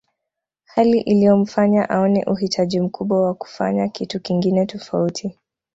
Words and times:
Hali 0.63 0.99
iliyomfanya 0.99 1.89
aone 1.89 2.23
uhitaji 2.23 2.79
mkubwa 2.79 3.21
wa 3.21 3.33
kufanya 3.33 3.87
kitu 3.89 4.19
kingine 4.19 4.65
tofauti 4.65 5.39